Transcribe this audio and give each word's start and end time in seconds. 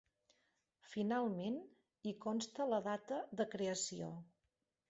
Finalment, 0.93 1.59
hi 2.11 2.15
consta 2.25 2.69
la 2.73 2.83
data 2.91 3.23
de 3.43 3.49
creació. 3.55 4.13